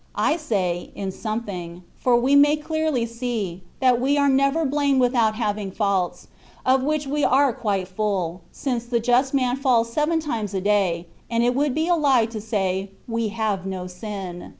[0.17, 4.99] I say ^^ in something,^^ for we may clearly see, that we are never blamed
[4.99, 6.27] without having faults,
[6.65, 11.05] of which we are quite full, since the just man falls seven times a day,
[11.29, 14.49] and it would be a lie to say, ^^ we have no sin.